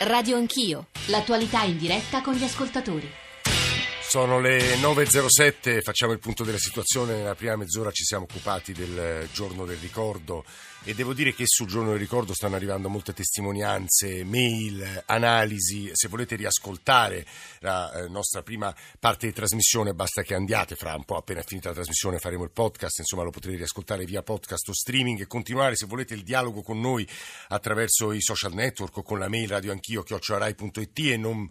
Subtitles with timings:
[0.00, 3.10] Radio Anch'io, l'attualità in diretta con gli ascoltatori.
[4.02, 7.16] Sono le 9.07, facciamo il punto della situazione.
[7.16, 10.44] Nella prima mezz'ora ci siamo occupati del giorno del ricordo
[10.88, 15.90] e devo dire che sul giorno del ricordo stanno arrivando molte testimonianze, mail, analisi.
[15.92, 17.26] Se volete riascoltare
[17.58, 21.70] la eh, nostra prima parte di trasmissione, basta che andiate fra un po', appena finita
[21.70, 25.74] la trasmissione faremo il podcast, insomma lo potrete riascoltare via podcast o streaming e continuare
[25.74, 27.04] se volete il dialogo con noi
[27.48, 31.50] attraverso i social network o con la mail radioanchio chiocciorai.it e non,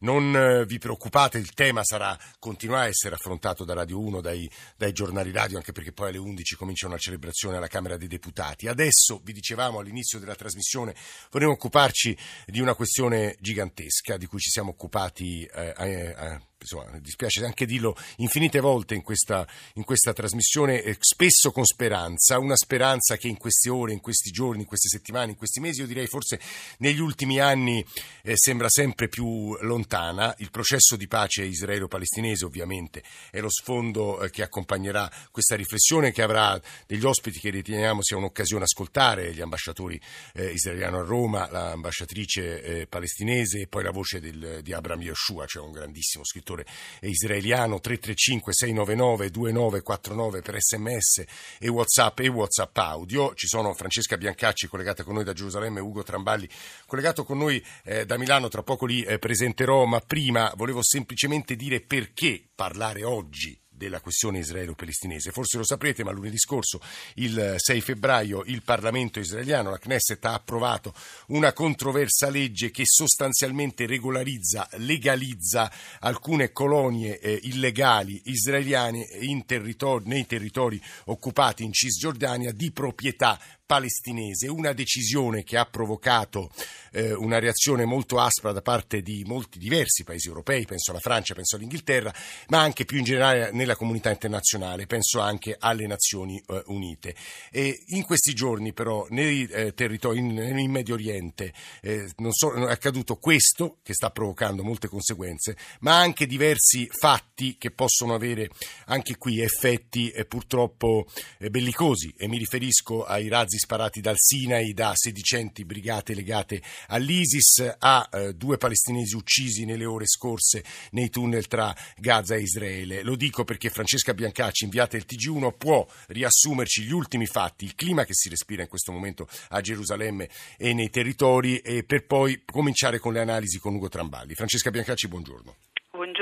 [0.00, 4.48] non eh, vi preoccupate, il tema sarà continuare a essere affrontato da Radio 1, dai,
[4.76, 8.74] dai giornali radio, anche perché poi alle 11 comincia una celebrazione alla Camera dei Deputati
[8.76, 10.94] adesso, vi dicevamo all'inizio della trasmissione,
[11.30, 12.16] vorremmo occuparci
[12.46, 17.96] di una questione gigantesca di cui ci siamo occupati eh, eh, insomma, dispiace anche dirlo
[18.16, 23.36] infinite volte in questa, in questa trasmissione, eh, spesso con speranza, una speranza che in
[23.36, 26.40] queste ore, in questi giorni, in queste settimane, in questi mesi, io direi forse
[26.78, 27.84] negli ultimi anni
[28.22, 30.34] eh, sembra sempre più lontana.
[30.38, 36.22] Il processo di pace israelo-palestinese ovviamente è lo sfondo eh, che accompagnerà questa riflessione che
[36.22, 40.00] avrà degli ospiti che riteniamo sia un'occasione ascoltare, gli ambasciatori
[40.34, 45.46] eh, israeliano a Roma, l'ambasciatrice eh, palestinese e poi la voce del, di Abraham Yeshua,
[45.46, 46.64] cioè un grandissimo scrittore scrittore
[47.00, 51.24] israeliano 335 699 2949 per sms
[51.58, 53.34] e whatsapp e whatsapp audio.
[53.34, 56.48] Ci sono Francesca Biancacci collegata con noi da Gerusalemme Ugo Tramballi
[56.86, 58.48] collegato con noi eh, da Milano.
[58.48, 64.38] Tra poco li eh, presenterò ma prima volevo semplicemente dire perché parlare oggi della questione
[64.38, 65.30] israelo-palestinese.
[65.30, 66.80] Forse lo saprete, ma lunedì scorso,
[67.14, 70.94] il 6 febbraio, il Parlamento israeliano, la Knesset, ha approvato
[71.28, 79.06] una controversa legge che sostanzialmente regolarizza, legalizza alcune colonie eh, illegali israeliane
[79.46, 86.50] territori, nei territori occupati in Cisgiordania di proprietà palestinese, una decisione che ha provocato
[86.92, 91.34] eh, una reazione molto aspra da parte di molti diversi paesi europei, penso alla Francia,
[91.34, 92.14] penso all'Inghilterra,
[92.48, 97.14] ma anche più in generale nella comunità internazionale, penso anche alle Nazioni eh, Unite.
[97.50, 102.70] E in questi giorni però nei eh, territori, in, in, Medio Oriente, eh, so, è
[102.70, 108.50] accaduto questo che sta provocando molte conseguenze, ma anche diversi fatti che possono avere
[108.86, 111.06] anche qui effetti eh, purtroppo
[111.38, 116.62] eh, bellicosi e mi riferisco ai razzi razzi sparati dal Sinai da sedicenti brigate legate
[116.88, 123.02] all'ISIS, a eh, due palestinesi uccisi nelle ore scorse nei tunnel tra Gaza e Israele.
[123.02, 128.04] Lo dico perché Francesca Biancacci, inviata del TG1, può riassumerci gli ultimi fatti, il clima
[128.04, 132.98] che si respira in questo momento a Gerusalemme e nei territori, e per poi cominciare
[132.98, 134.34] con le analisi con Ugo Tramballi.
[134.34, 135.56] Francesca Biancacci, buongiorno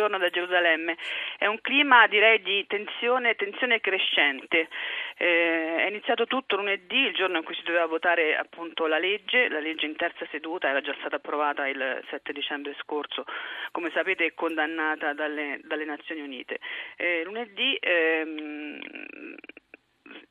[0.05, 0.97] buongiorno da Gerusalemme.
[1.39, 4.69] È un clima direi di tensione, tensione crescente.
[5.17, 9.49] Eh, è iniziato tutto lunedì, il giorno in cui si doveva votare appunto la legge,
[9.49, 13.25] la legge in terza seduta era già stata approvata il 7 dicembre scorso,
[13.71, 16.59] come sapete è condannata dalle, dalle Nazioni Unite.
[16.97, 18.79] Eh, lunedì ehm,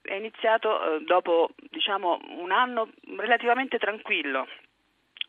[0.01, 4.47] è iniziato eh, dopo diciamo, un anno relativamente tranquillo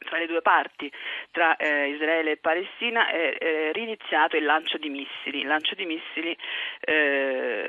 [0.04, 0.90] tra le due parti,
[1.30, 5.86] tra eh, Israele e Palestina, è, è, riniziato il lancio di missili, il lancio di
[5.86, 6.36] missili
[6.80, 7.68] eh,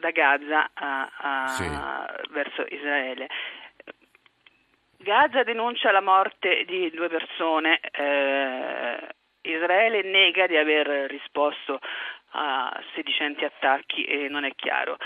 [0.00, 1.68] da Gaza a, a, sì.
[2.30, 3.28] verso Israele.
[4.96, 8.98] Gaza denuncia la morte di due persone, eh,
[9.42, 11.80] Israele nega di aver risposto
[12.32, 14.96] a sedicenti attacchi e non è chiaro.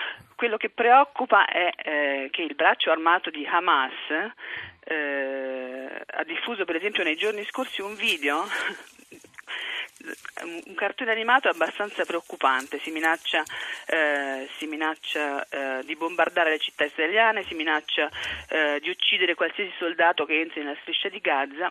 [0.43, 3.93] Quello che preoccupa è eh, che il braccio armato di Hamas
[4.81, 8.43] eh, ha diffuso per esempio nei giorni scorsi un video
[10.43, 13.45] un cartone animato abbastanza preoccupante, si minaccia,
[13.87, 18.11] eh, si minaccia eh, di bombardare le città israeliane, si minaccia
[18.49, 21.71] eh, di uccidere qualsiasi soldato che entri nella striscia di Gaza,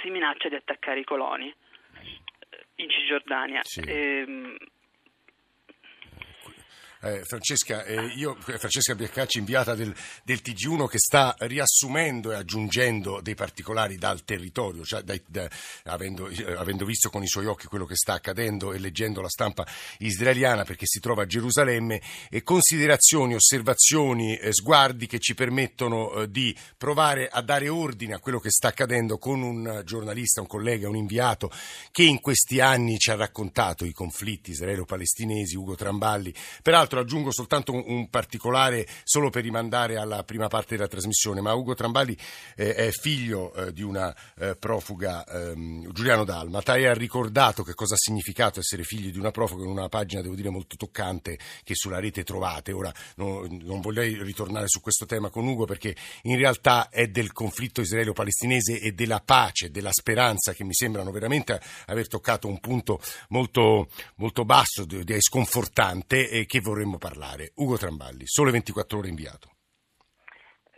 [0.00, 1.52] si minaccia di attaccare i coloni
[2.76, 3.60] in Cisgiordania.
[3.64, 3.80] Sì.
[7.04, 13.20] Eh, Francesca, eh, io, Francesca Biaccacci, inviata del, del, TG1, che sta riassumendo e aggiungendo
[13.20, 15.50] dei particolari dal territorio, cioè dai, da,
[15.86, 19.28] avendo, eh, avendo, visto con i suoi occhi quello che sta accadendo e leggendo la
[19.28, 19.66] stampa
[19.98, 22.00] israeliana perché si trova a Gerusalemme,
[22.30, 28.20] e considerazioni, osservazioni, eh, sguardi che ci permettono eh, di provare a dare ordine a
[28.20, 31.50] quello che sta accadendo con un giornalista, un collega, un inviato
[31.90, 36.32] che in questi anni ci ha raccontato i conflitti israelo-palestinesi, Ugo Tramballi.
[36.62, 41.40] Peraltro l'altro aggiungo soltanto un, un, particolare solo per rimandare alla prima parte della trasmissione,
[41.40, 42.16] ma Ugo Trambali
[42.56, 47.74] eh, è figlio eh, di una eh, profuga ehm, Giuliano Dalmata e ha ricordato che
[47.74, 51.38] cosa ha significato essere figlio di una profuga in una pagina, devo dire, molto toccante
[51.64, 52.72] che sulla rete trovate.
[52.72, 57.32] Ora no, non vorrei ritornare su questo tema con Ugo perché in realtà è del
[57.32, 63.00] conflitto israelo-palestinese e della pace, della speranza che mi sembrano veramente aver toccato un punto
[63.28, 64.86] molto, molto basso,
[65.18, 67.52] sconfortante e che vorremmo parlare.
[67.56, 69.48] Ugo Tramballi, sole 24 ore inviato.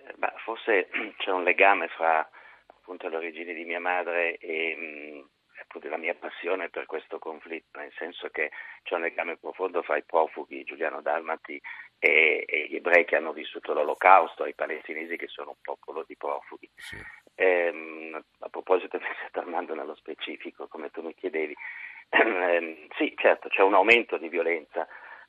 [0.05, 2.29] Eh, beh, forse c'è un legame fra
[2.67, 5.25] appunto le origini di mia madre e
[5.63, 8.51] appunto la mia passione per questo conflitto, nel senso che
[8.83, 11.61] c'è un legame profondo fra i profughi Giuliano Dalmati
[11.99, 16.17] e, e gli ebrei che hanno vissuto l'olocausto, i palestinesi che sono un popolo di
[16.17, 16.69] profughi.
[16.77, 16.99] Sì.
[17.37, 18.99] Ehm, a proposito,
[19.33, 21.57] tornando nello specifico, come tu mi chiedevi,
[22.11, 24.87] ehm, sì, certo, c'è un aumento di violenza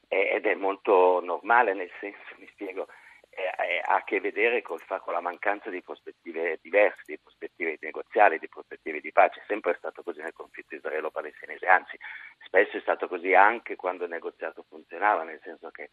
[0.07, 2.87] ed è molto normale, nel senso, mi spiego,
[3.29, 8.39] eh, ha a che vedere col, con la mancanza di prospettive diverse, di prospettive negoziali,
[8.39, 9.41] di prospettive di pace.
[9.41, 11.97] È sempre stato così nel conflitto israelo-palestinese, anzi,
[12.45, 15.89] spesso è stato così anche quando il negoziato funzionava, nel senso che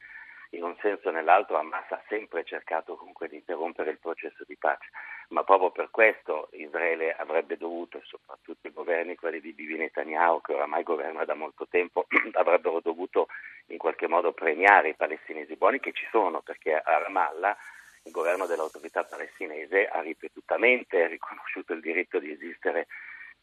[0.55, 4.57] in un senso o nell'altro Hamas ha sempre cercato comunque di interrompere il processo di
[4.57, 4.91] pace,
[5.29, 10.41] ma proprio per questo Israele avrebbe dovuto, e soprattutto i governi, quelli di Bibi Netanyahu,
[10.43, 13.29] che oramai governa da molto tempo, avrebbero dovuto
[13.67, 17.57] in qualche modo premiare i palestinesi buoni che ci sono, perché a Ramallah
[18.05, 22.89] il governo dell'autorità palestinese ha ripetutamente riconosciuto il diritto di esistere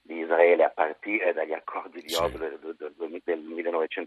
[0.01, 2.48] di Israele a partire dagli accordi di Oslo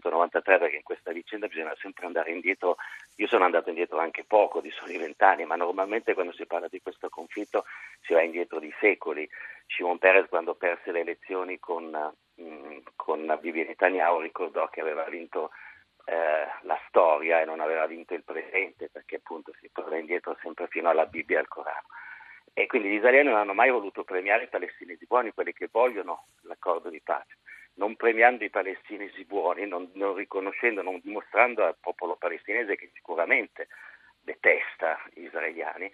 [0.01, 2.77] 1993, perché in questa vicenda bisogna sempre andare indietro.
[3.17, 6.81] Io sono andato indietro anche poco, di soli vent'anni, ma normalmente quando si parla di
[6.81, 7.65] questo conflitto
[8.01, 9.27] si va indietro di secoli.
[9.67, 15.51] Shimon Peres quando perse le elezioni con, mm, con Bibi Netanyahu ricordò che aveva vinto
[16.05, 20.67] eh, la storia e non aveva vinto il presente, perché appunto si torna indietro sempre
[20.67, 21.87] fino alla Bibbia e al Corano.
[22.53, 26.25] E quindi gli israeliani non hanno mai voluto premiare i palestinesi buoni, quelli che vogliono
[26.41, 27.37] l'accordo di pace.
[27.75, 33.67] Non premiando i palestinesi buoni, non, non riconoscendo, non dimostrando al popolo palestinese che sicuramente
[34.21, 35.91] detesta gli israeliani,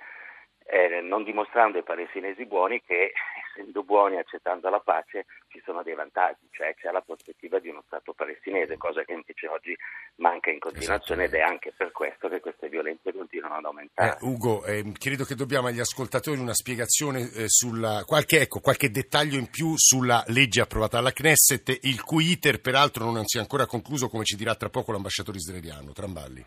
[0.65, 3.13] eh, non dimostrando ai palestinesi buoni che
[3.59, 7.69] essendo buoni e accettando la pace ci sono dei vantaggi, cioè c'è la prospettiva di
[7.69, 9.75] uno Stato palestinese, cosa che invece oggi
[10.15, 14.11] manca in continuazione ed è anche per questo che queste violenze continuano ad aumentare.
[14.11, 18.89] Eh, Ugo, eh, credo che dobbiamo agli ascoltatori una spiegazione eh, sulla qualche, ecco, qualche
[18.89, 23.39] dettaglio in più sulla legge approvata dalla Knesset, il cui iter peraltro non si è
[23.39, 25.91] ancora concluso, come ci dirà tra poco l'ambasciatore israeliano.
[25.91, 26.45] Tramballi.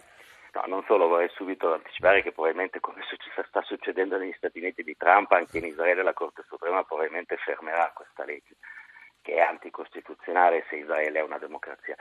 [0.55, 3.01] No, non solo, vorrei subito anticipare che probabilmente come
[3.49, 7.91] sta succedendo negli Stati Uniti di Trump, anche in Israele la Corte Suprema probabilmente fermerà
[7.95, 8.57] questa legge
[9.23, 11.97] che è anticostituzionale se Israele è una democrazia.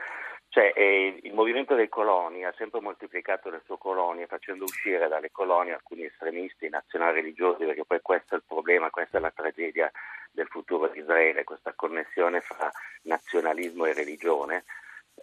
[0.48, 5.30] Cioè, eh, il movimento dei coloni ha sempre moltiplicato le sue colonie facendo uscire dalle
[5.30, 9.90] colonie alcuni estremisti nazional-religiosi, perché poi questo è il problema, questa è la tragedia
[10.30, 12.70] del futuro di Israele, questa connessione fra
[13.04, 14.64] nazionalismo e religione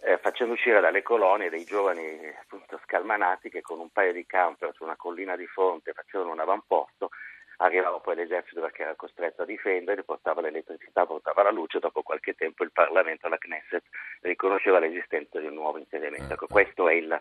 [0.02, 2.59] eh, facendo uscire dalle colonie dei giovani appunto,
[2.90, 7.10] scalmanati che con un paio di camper su una collina di fronte facevano un avamposto,
[7.58, 12.34] arrivava poi l'esercito perché era costretto a difendere, portava l'elettricità, portava la luce, dopo qualche
[12.34, 13.84] tempo il Parlamento, la Knesset,
[14.22, 16.32] riconosceva l'esistenza di un nuovo insediamento.
[16.32, 17.20] Ecco, questo è il,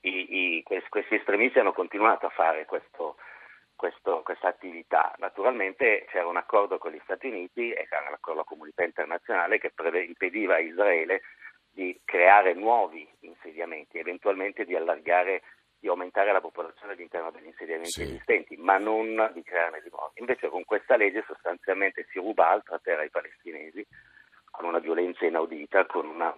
[0.00, 3.16] i, i, questi estremisti hanno continuato a fare questo,
[3.74, 5.14] questo, questa attività.
[5.18, 7.88] Naturalmente c'era un accordo con gli Stati Uniti e
[8.20, 11.22] con la comunità internazionale che preve, impediva a Israele
[11.76, 15.42] di creare nuovi insediamenti, eventualmente di allargare,
[15.78, 18.02] di aumentare la popolazione all'interno degli insediamenti sì.
[18.02, 20.12] esistenti, ma non di crearne di nuovi.
[20.20, 23.86] Invece con questa legge sostanzialmente si ruba altra terra ai palestinesi
[24.50, 26.34] con una violenza inaudita, con una,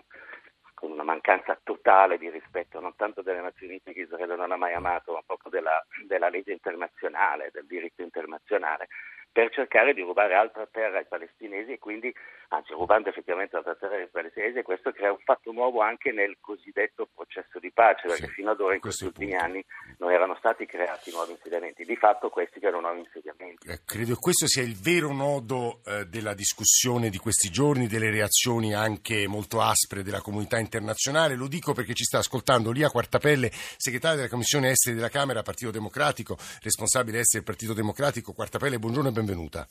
[0.74, 4.56] con una mancanza totale di rispetto non tanto delle Nazioni Unite che Israele non ha
[4.56, 8.88] mai amato, ma proprio della, della legge internazionale, del diritto internazionale
[9.30, 12.12] per cercare di rubare altra terra ai palestinesi e quindi,
[12.48, 17.08] anzi rubando effettivamente altra terra ai palestinesi, questo crea un fatto nuovo anche nel cosiddetto
[17.14, 19.64] processo di pace, perché sì, fino ad ora in questi ultimi anni
[19.98, 23.68] non erano stati creati nuovi insediamenti, di fatto questi erano nuovi insediamenti.
[23.68, 28.10] Eh, credo che questo sia il vero nodo eh, della discussione di questi giorni, delle
[28.10, 33.50] reazioni anche molto aspre della comunità internazionale, lo dico perché ci sta ascoltando Lia Quartapelle,
[33.52, 38.32] segretaria della Commissione Esteri della Camera, Partito Democratico, responsabile esteri del Partito Democratico.
[38.32, 39.68] Quartapelle, buongiorno e benvenuta.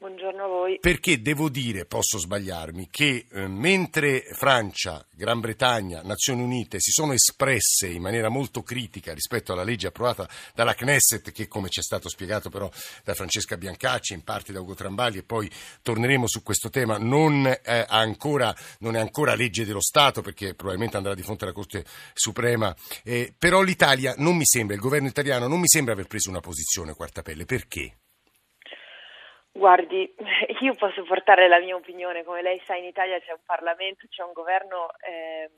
[0.00, 0.78] Buongiorno a voi.
[0.80, 7.12] Perché devo dire, posso sbagliarmi, che eh, mentre Francia, Gran Bretagna, Nazioni Unite si sono
[7.12, 11.82] espresse in maniera molto critica rispetto alla legge approvata dalla Knesset, che come ci è
[11.82, 12.70] stato spiegato però
[13.04, 15.50] da Francesca Biancacci, in parte da Ugo Trambali, e poi
[15.82, 20.96] torneremo su questo tema, non, eh, ancora, non è ancora legge dello Stato, perché probabilmente
[20.96, 22.74] andrà di fronte alla Corte Suprema,
[23.04, 26.40] eh, però l'Italia non mi sembra, il governo italiano non mi sembra aver preso una
[26.40, 27.44] posizione quartapelle.
[27.44, 27.98] Perché?
[29.52, 30.14] Guardi,
[30.60, 34.22] io posso portare la mia opinione, come lei sa in Italia c'è un Parlamento, c'è
[34.22, 35.50] un governo eh,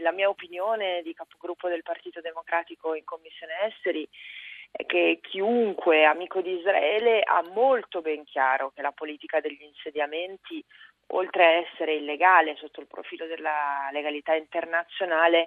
[0.00, 4.06] la mia opinione di capogruppo del Partito Democratico in Commissione Esteri
[4.70, 10.62] è che chiunque amico di Israele ha molto ben chiaro che la politica degli insediamenti,
[11.08, 15.46] oltre a essere illegale sotto il profilo della legalità internazionale,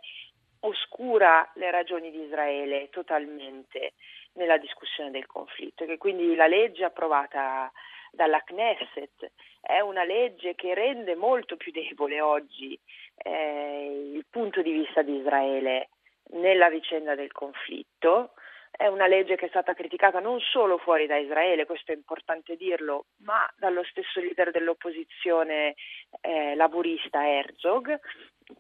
[0.62, 3.93] oscura le ragioni di Israele totalmente
[4.33, 7.71] nella discussione del conflitto, che quindi la legge approvata
[8.12, 9.31] dalla Knesset
[9.62, 12.79] è una legge che rende molto più debole oggi
[13.17, 15.89] eh, il punto di vista di Israele
[16.31, 18.33] nella vicenda del conflitto.
[18.71, 22.55] È una legge che è stata criticata non solo fuori da Israele, questo è importante
[22.55, 25.75] dirlo, ma dallo stesso leader dell'opposizione
[26.21, 28.00] eh, laburista Herzog,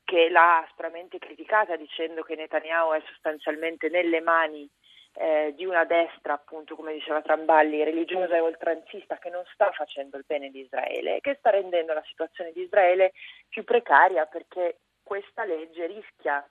[0.03, 4.69] che l'ha aspramente criticata dicendo che Netanyahu è sostanzialmente nelle mani
[5.13, 10.17] eh, di una destra, appunto, come diceva Tramballi, religiosa e oltranzista che non sta facendo
[10.17, 13.13] il bene di Israele e che sta rendendo la situazione di Israele
[13.47, 16.47] più precaria perché questa legge rischia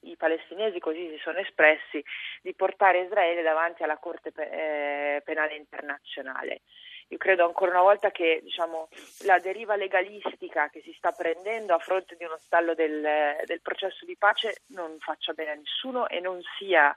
[0.00, 2.02] i palestinesi così si sono espressi
[2.40, 6.62] di portare Israele davanti alla Corte eh, Penale Internazionale.
[7.08, 8.88] Io credo ancora una volta che diciamo,
[9.26, 14.04] la deriva legalistica che si sta prendendo a fronte di uno stallo del, del processo
[14.04, 16.94] di pace non faccia bene a nessuno e non sia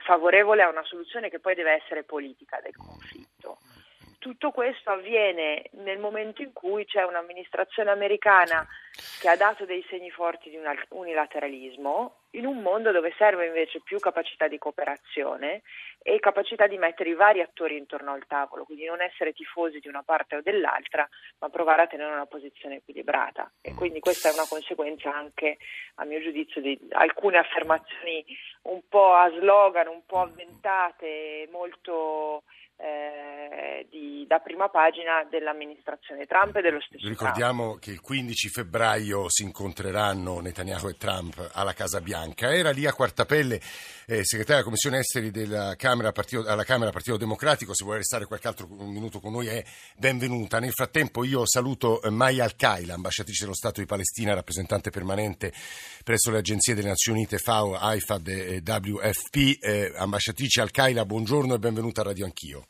[0.00, 3.58] favorevole a una soluzione che poi deve essere politica del conflitto.
[4.22, 8.64] Tutto questo avviene nel momento in cui c'è un'amministrazione americana
[9.20, 13.80] che ha dato dei segni forti di un unilateralismo in un mondo dove serve invece
[13.80, 15.62] più capacità di cooperazione
[16.00, 19.88] e capacità di mettere i vari attori intorno al tavolo, quindi non essere tifosi di
[19.88, 21.08] una parte o dell'altra,
[21.40, 23.50] ma provare a tenere una posizione equilibrata.
[23.60, 25.58] E quindi questa è una conseguenza anche,
[25.96, 28.24] a mio giudizio, di alcune affermazioni
[28.62, 32.44] un po' a slogan, un po' avventate, molto
[32.76, 37.80] eh, di, da prima pagina dell'amministrazione Trump e dello stesso Ricordiamo Trump.
[37.80, 42.52] che il 15 febbraio si incontreranno Netanyahu e Trump alla Casa Bianca.
[42.52, 43.60] Era lì a Quartapelle,
[44.06, 47.74] eh, segretario della Commissione Esteri della Camera, Partito, alla Camera Partito Democratico.
[47.74, 49.62] Se vuole restare qualche altro minuto con noi è
[49.96, 50.58] benvenuta.
[50.58, 55.52] Nel frattempo io saluto eh, Maya Al-Kaila, ambasciatrice dello Stato di Palestina, rappresentante permanente
[56.02, 59.62] presso le agenzie delle Nazioni Unite FAO, IFAD e WFP.
[59.62, 62.66] Eh, ambasciatrice Al-Kaila, buongiorno e benvenuta a Radio Anch'io.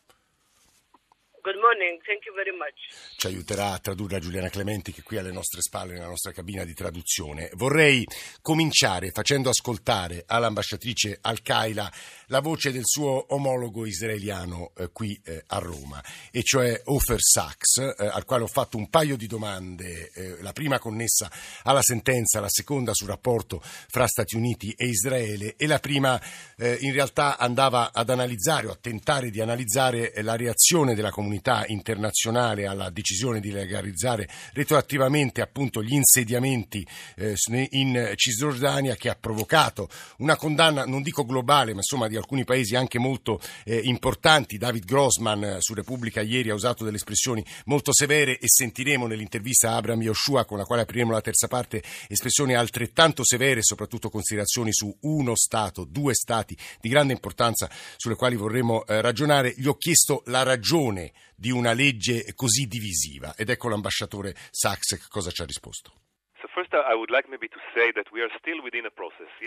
[1.82, 3.16] Morning, thank you very much.
[3.16, 6.64] Ci aiuterà a tradurre Giuliana Clementi che è qui alle nostre spalle nella nostra cabina
[6.64, 7.50] di traduzione.
[7.54, 8.06] Vorrei
[8.40, 11.92] cominciare facendo ascoltare all'ambasciatrice Al-Kaila
[12.26, 17.78] la voce del suo omologo israeliano eh, qui eh, a Roma, e cioè Ofer Sachs,
[17.78, 21.30] eh, al quale ho fatto un paio di domande, eh, la prima connessa
[21.64, 26.20] alla sentenza, la seconda sul rapporto fra Stati Uniti e Israele e la prima
[26.56, 31.30] eh, in realtà andava ad analizzare o a tentare di analizzare la reazione della comunità
[31.32, 36.86] comunità internazionale alla decisione di legalizzare retroattivamente appunto gli insediamenti
[37.16, 37.34] eh,
[37.70, 42.76] in Cisgiordania che ha provocato una condanna non dico globale ma insomma di alcuni paesi
[42.76, 44.58] anche molto eh, importanti.
[44.58, 49.70] David Grossman eh, su Repubblica ieri ha usato delle espressioni molto severe e sentiremo nell'intervista
[49.70, 54.72] a Abraham Yoshua con la quale apriremo la terza parte espressioni altrettanto severe soprattutto considerazioni
[54.72, 59.54] su uno Stato, due Stati di grande importanza sulle quali vorremmo eh, ragionare.
[59.56, 61.12] Gli ho chiesto la ragione
[61.42, 63.34] di una legge così divisiva.
[63.34, 65.92] Ed ecco l'ambasciatore Sachs cosa ci ha risposto.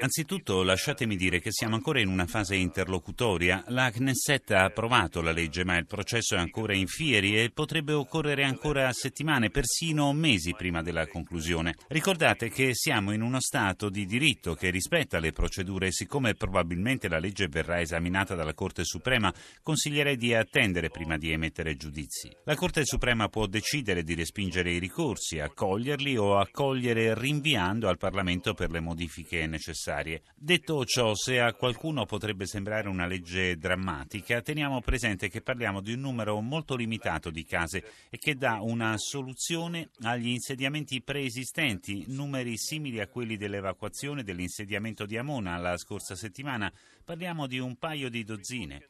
[0.02, 3.64] Anzitutto lasciatemi dire che siamo ancora in una fase interlocutoria.
[3.68, 7.94] La Knesset ha approvato la legge, ma il processo è ancora in fieri e potrebbe
[7.94, 11.76] occorrere ancora settimane, persino mesi prima della conclusione.
[11.90, 17.08] Ricordate che siamo in uno Stato di diritto che rispetta le procedure e siccome probabilmente
[17.08, 19.32] la legge verrà esaminata dalla Corte Suprema,
[19.62, 22.36] consiglierei di attendere prima di emettere giudizi.
[22.46, 28.54] La Corte Suprema può decidere di respingere i ricorsi, accoglierli o accogliere rinviando al Parlamento
[28.54, 30.24] per le modifiche necessarie.
[30.36, 35.94] Detto ciò, se a qualcuno potrebbe sembrare una legge drammatica, teniamo presente che parliamo di
[35.94, 42.58] un numero molto limitato di case e che dà una soluzione agli insediamenti preesistenti, numeri
[42.58, 46.72] simili a quelli dell'evacuazione dell'insediamento di Amona la scorsa settimana.
[47.04, 48.86] Parliamo di un paio di dozzine.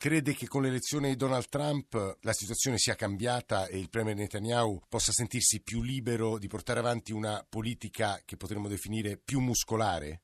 [0.00, 4.80] Crede che con l'elezione di Donald Trump la situazione sia cambiata e il Premier Netanyahu
[4.88, 10.22] possa sentirsi più libero di portare avanti una politica che potremmo definire più muscolare?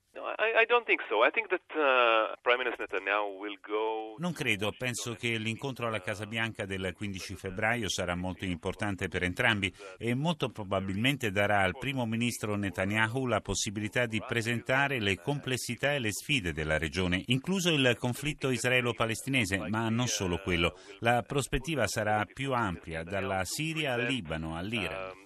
[4.17, 9.23] Non credo, penso che l'incontro alla Casa Bianca del 15 febbraio sarà molto importante per
[9.23, 15.93] entrambi e molto probabilmente darà al primo ministro Netanyahu la possibilità di presentare le complessità
[15.93, 20.75] e le sfide della regione, incluso il conflitto israelo-palestinese, ma non solo quello.
[21.01, 25.26] La prospettiva sarà più ampia, dalla Siria al Libano, all'Iran.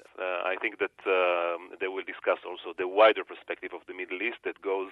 [0.61, 4.61] Think that uh, they will discuss also the wider perspective of the Middle East that
[4.61, 4.91] goes,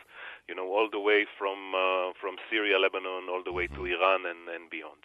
[0.49, 4.25] you know, all the way from uh, from Syria, Lebanon, all the way to Iran
[4.25, 5.05] and, and beyond.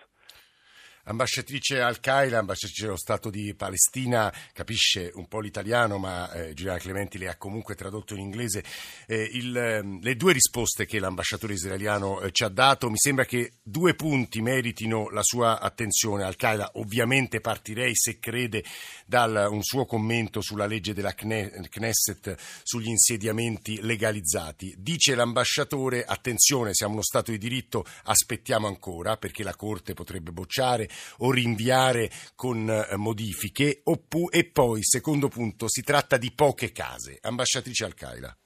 [1.05, 7.17] Ambasciatrice Al-Qaeda, ambasciatrice dello Stato di Palestina, capisce un po' l'italiano, ma eh, Giuliana Clementi
[7.17, 8.63] le ha comunque tradotto in inglese.
[9.05, 13.25] Eh, il, ehm, le due risposte che l'ambasciatore israeliano eh, ci ha dato, mi sembra
[13.25, 16.23] che due punti meritino la sua attenzione.
[16.23, 18.63] Al-Qaeda, ovviamente partirei, se crede,
[19.05, 24.73] da un suo commento sulla legge della Knesset sugli insediamenti legalizzati.
[24.77, 30.91] Dice l'ambasciatore, attenzione, siamo uno Stato di diritto, aspettiamo ancora, perché la Corte potrebbe bocciare
[31.19, 37.17] o rinviare con eh, modifiche, oppu- e poi, secondo punto, si tratta di poche case.
[37.21, 38.37] Ambasciatrice Al-Qaeda.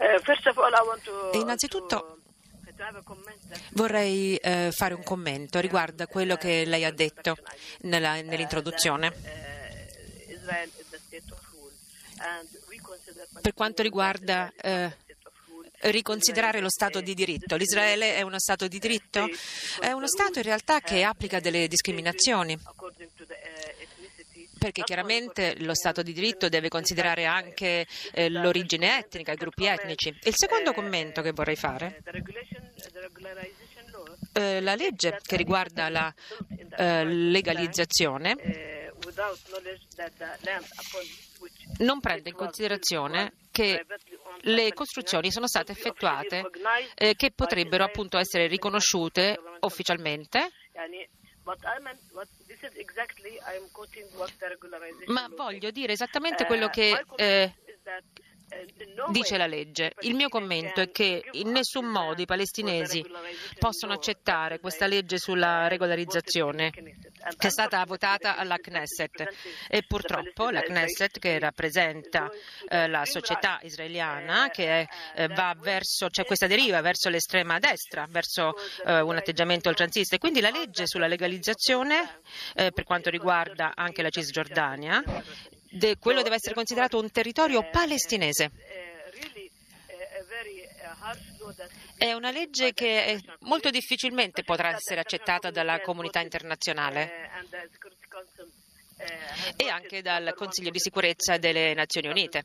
[0.00, 2.20] Uh, innanzitutto
[3.72, 7.36] vorrei eh, fare un commento riguardo a quello che lei ha detto
[7.82, 9.12] nella, nell'introduzione.
[13.40, 14.96] Per quanto riguarda eh,
[15.82, 17.56] riconsiderare lo Stato di diritto.
[17.56, 19.28] L'Israele è uno Stato di diritto?
[19.80, 22.58] È uno Stato in realtà che applica delle discriminazioni
[24.58, 30.14] perché chiaramente lo Stato di diritto deve considerare anche eh, l'origine etnica, i gruppi etnici.
[30.24, 32.02] Il secondo commento che vorrei fare
[34.32, 36.14] eh, la legge che riguarda la
[36.76, 38.36] eh, legalizzazione
[41.80, 43.84] non prende in considerazione che
[44.42, 46.50] le costruzioni sono state effettuate
[46.94, 50.50] eh, che potrebbero appunto essere riconosciute ufficialmente.
[55.06, 57.54] Ma voglio dire esattamente quello che eh,
[59.10, 59.92] dice la legge.
[60.00, 63.04] Il mio commento è che in nessun modo i palestinesi
[63.58, 69.26] possono accettare questa legge sulla regolarizzazione che è stata votata alla Knesset
[69.68, 72.30] e purtroppo la Knesset che rappresenta
[72.68, 78.54] eh, la società israeliana che eh, va verso, c'è questa deriva verso l'estrema destra, verso
[78.86, 82.20] eh, un atteggiamento oltranzista e quindi la legge sulla legalizzazione
[82.54, 85.02] per quanto riguarda anche la Cisgiordania
[85.70, 88.50] de, quello deve essere considerato un territorio palestinese.
[91.96, 97.28] È una legge che molto difficilmente potrà essere accettata dalla comunità internazionale
[99.56, 102.44] e anche dal Consiglio di sicurezza delle Nazioni Unite.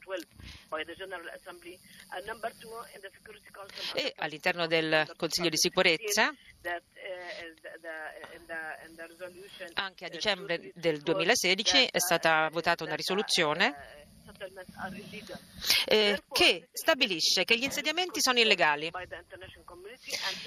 [3.94, 6.34] E all'interno del Consiglio di sicurezza
[9.74, 14.06] anche a dicembre del 2016 è stata votata una risoluzione
[15.86, 18.92] eh, che stabilisce che gli insediamenti sono illegali.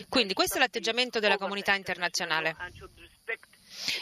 [0.08, 2.56] Quindi questo è l'atteggiamento della comunità internazionale.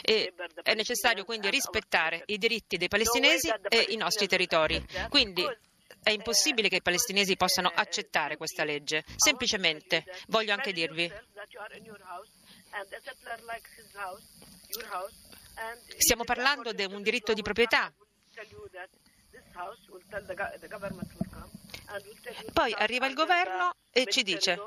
[0.01, 4.83] E è necessario quindi rispettare i diritti dei palestinesi e i nostri territori.
[5.09, 5.45] Quindi
[6.03, 9.03] è impossibile che i palestinesi possano accettare questa legge.
[9.15, 11.11] Semplicemente voglio anche dirvi
[15.97, 17.91] Stiamo parlando di un diritto di proprietà.
[22.53, 24.57] Poi arriva il governo e ci dice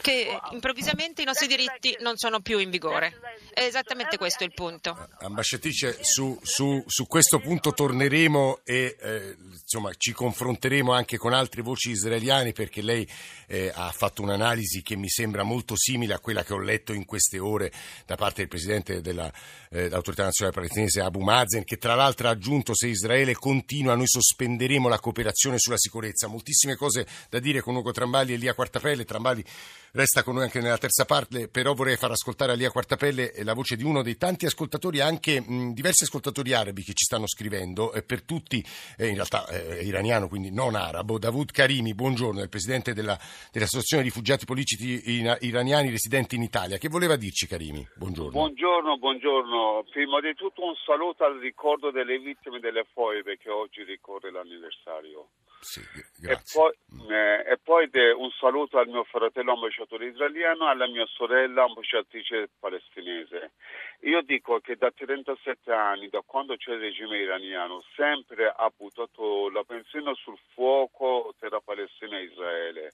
[0.00, 3.20] che improvvisamente i nostri diritti non sono più in vigore.
[3.52, 5.08] È esattamente questo il punto.
[5.20, 11.62] Ambasciatrice, su, su, su questo punto torneremo e eh, insomma, ci confronteremo anche con altre
[11.62, 13.08] voci israeliane perché lei
[13.46, 17.04] eh, ha fatto un'analisi che mi sembra molto simile a quella che ho letto in
[17.04, 17.72] queste ore
[18.04, 22.74] da parte del presidente dell'autorità eh, nazionale palestinese Abu Mazen, che tra l'altro ha aggiunto
[22.74, 26.26] se Israele continua noi sospenderemo la cooperazione sulla sicurezza.
[26.26, 29.04] Moltissime cose da dire con Ugo Trambali e Lia Quartapelle.
[29.14, 29.44] Trambali
[29.92, 33.54] resta con noi anche nella terza parte, però vorrei far ascoltare a Lia Quartapelle la
[33.54, 37.92] voce di uno dei tanti ascoltatori, anche mh, diversi ascoltatori arabi che ci stanno scrivendo,
[37.92, 38.60] e per tutti,
[38.98, 41.20] eh, in realtà eh, iraniano, quindi non arabo.
[41.20, 43.16] Davud Karimi, buongiorno, è il presidente della,
[43.52, 45.00] dell'Associazione Rifugiati Politici
[45.40, 46.76] iraniani residenti in Italia.
[46.76, 47.86] Che voleva dirci Karimi?
[47.94, 48.32] Buongiorno.
[48.32, 49.84] Buongiorno, buongiorno.
[49.92, 55.28] Prima di tutto un saluto al ricordo delle vittime delle foibe che oggi ricorre l'anniversario.
[55.64, 55.80] Sì,
[56.28, 56.70] e poi,
[57.08, 61.64] eh, e poi de- un saluto al mio fratello ambasciatore israeliano e alla mia sorella
[61.64, 63.52] ambasciatrice palestinese.
[64.00, 69.48] Io dico che da 37 anni, da quando c'è il regime iraniano, sempre ha buttato
[69.48, 72.92] la benzina sul fuoco tra Palestina e Israele.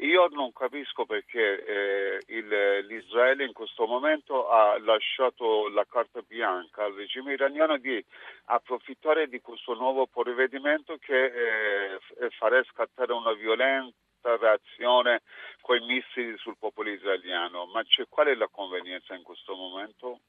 [0.00, 6.84] Io non capisco perché eh, il- l'Israele in questo momento ha lasciato la carta bianca
[6.84, 8.02] al regime iraniano di
[8.44, 11.98] approfittare di questo nuovo provvedimento che eh,
[12.38, 15.22] farà scattare una violenta reazione
[15.62, 17.66] con i missili sul popolo israeliano.
[17.66, 20.20] Ma qual è la convenienza in questo momento?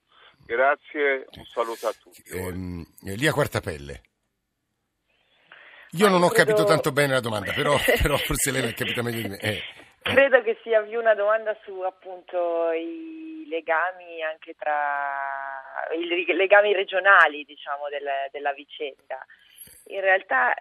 [0.46, 2.24] Grazie, un saluto a tutti.
[2.32, 4.02] Ehm, Lia Quartapelle.
[5.94, 9.22] Io non ho capito tanto bene la domanda, però, però forse lei l'ha capita meglio
[9.22, 9.38] di me.
[9.38, 9.64] Eh, eh.
[10.02, 15.58] Credo che sia più una domanda su appunto i legami anche tra
[15.94, 19.26] i legami regionali, diciamo, del- della vicenda.
[19.88, 20.54] In realtà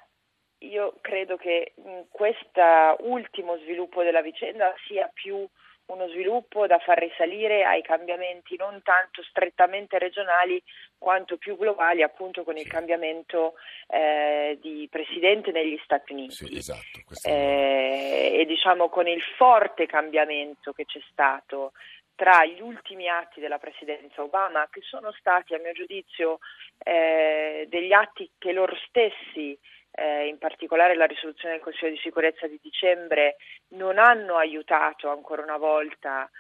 [0.60, 1.74] io credo che
[2.10, 5.46] questo ultimo sviluppo della vicenda sia più
[5.88, 10.62] uno sviluppo da far risalire ai cambiamenti non tanto strettamente regionali
[10.98, 13.54] quanto più globali, appunto con il cambiamento
[13.86, 17.00] eh, di presidente negli Stati Uniti Sì, esatto.
[17.06, 21.72] questo è- eh, e diciamo con il forte cambiamento che c'è stato
[22.14, 26.40] tra gli ultimi atti della presidenza Obama, che sono stati a mio giudizio
[26.82, 29.56] eh, degli atti che loro stessi,
[29.98, 33.36] eh, in particolare la risoluzione del Consiglio di sicurezza di dicembre,
[33.68, 36.30] non hanno aiutato ancora una volta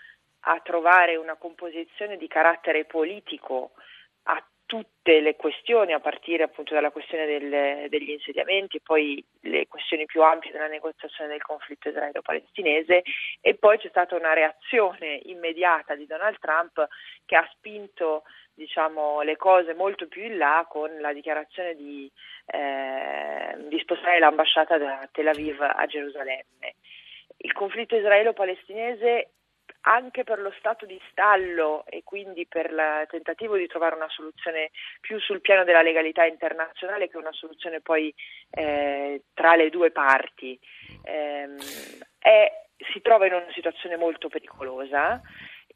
[0.40, 3.72] a trovare una composizione di carattere politico
[4.24, 10.04] a tutte le questioni, a partire appunto dalla questione del- degli insediamenti poi le questioni
[10.04, 13.02] più ampie della negoziazione del conflitto israelo-palestinese
[13.40, 16.86] e poi c'è stata una reazione immediata di Donald Trump
[17.24, 22.10] che ha spinto diciamo, le cose molto più in là con la dichiarazione di,
[22.44, 26.74] eh, di spostare l'ambasciata da Tel Aviv a Gerusalemme.
[27.38, 29.30] Il conflitto israelo-palestinese
[29.88, 34.70] anche per lo stato di stallo e quindi per il tentativo di trovare una soluzione
[35.00, 38.14] più sul piano della legalità internazionale che una soluzione poi
[38.50, 40.58] eh, tra le due parti,
[41.04, 41.56] ehm,
[42.18, 45.20] è- si trova in una situazione molto pericolosa.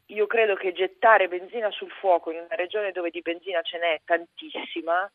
[0.07, 4.01] Io credo che gettare benzina sul fuoco in una regione dove di benzina ce n'è
[4.05, 5.11] tantissima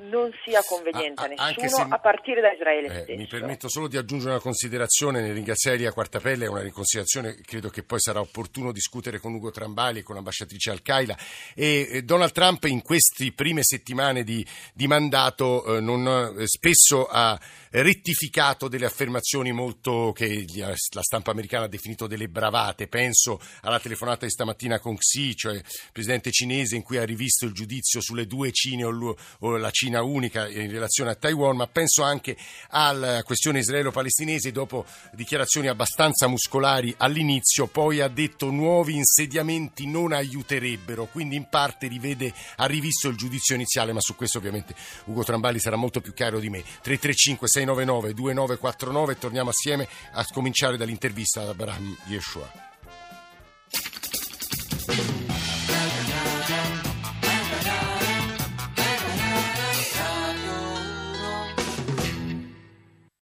[0.00, 3.88] non sia conveniente a, A- nessuno, se- a partire da Israele Eh, mi permetto solo
[3.88, 8.00] di aggiungere una considerazione nel ringraziare Lia Quartapelle, è una considerazione che credo che poi
[8.00, 11.16] sarà opportuno discutere con Ugo Trambali e con l'ambasciatrice Al-Qaeda.
[11.54, 17.06] E eh, Donald Trump in queste prime settimane di, di mandato eh, non, eh, spesso
[17.06, 17.38] ha
[17.72, 22.86] rettificato delle affermazioni molto che la stampa americana ha definito delle bravate.
[22.86, 27.46] Penso alla telefonata di stamattina con Xi, cioè il presidente cinese, in cui ha rivisto
[27.46, 32.02] il giudizio sulle due Cine o la Cina unica in relazione a Taiwan, ma penso
[32.02, 32.36] anche
[32.68, 41.06] alla questione israelo-palestinese, dopo dichiarazioni abbastanza muscolari all'inizio, poi ha detto nuovi insediamenti non aiuterebbero,
[41.06, 45.58] quindi in parte rivede, ha rivisto il giudizio iniziale, ma su questo ovviamente Ugo Trambali
[45.58, 46.62] sarà molto più chiaro di me.
[46.82, 52.50] 335 699 2949 torniamo assieme a cominciare dall'intervista ad Abraham Yeshua.